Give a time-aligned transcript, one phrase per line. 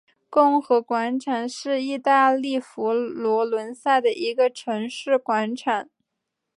[0.31, 5.87] 共和广场是意大利佛罗伦萨的一个城市广场。